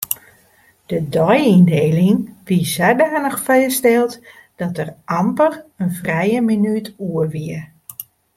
De 0.91 0.99
deiyndieling 1.15 2.17
wie 2.47 2.65
sadanich 2.75 3.37
fêststeld 3.47 4.11
dat 4.59 4.75
der 4.77 4.89
amper 5.17 5.53
in 5.83 5.91
frije 5.99 6.39
minút 6.47 6.87
oer 7.07 7.27
wie. 7.33 7.59